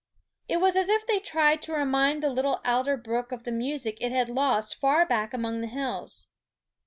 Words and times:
It 0.49 0.57
was 0.59 0.75
as 0.75 0.89
if 0.89 1.05
they 1.05 1.19
tried 1.19 1.61
to 1.61 1.73
remind 1.73 2.23
the 2.23 2.31
little 2.31 2.59
alder 2.65 2.97
brook 2.97 3.31
of 3.31 3.43
the 3.43 3.51
music 3.51 3.99
it 4.01 4.11
had 4.11 4.29
lost 4.29 4.79
far 4.79 5.05
back 5.05 5.31
among 5.31 5.61
the 5.61 5.67
hills. 5.67 6.25